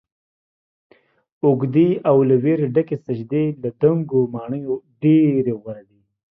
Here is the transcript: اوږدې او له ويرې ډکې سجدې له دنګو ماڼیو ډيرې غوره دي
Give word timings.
اوږدې 1.45 1.89
او 2.09 2.17
له 2.29 2.35
ويرې 2.43 2.67
ډکې 2.75 2.97
سجدې 3.05 3.43
له 3.61 3.69
دنګو 3.81 4.21
ماڼیو 4.33 4.73
ډيرې 5.01 5.53
غوره 5.61 5.83
دي 5.89 5.99